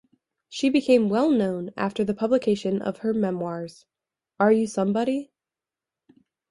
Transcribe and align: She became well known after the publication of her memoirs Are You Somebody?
She 0.49 0.71
became 0.71 1.09
well 1.09 1.29
known 1.29 1.73
after 1.77 2.03
the 2.03 2.15
publication 2.15 2.81
of 2.81 2.97
her 3.05 3.13
memoirs 3.13 3.85
Are 4.39 4.51
You 4.51 4.65
Somebody? 4.65 5.29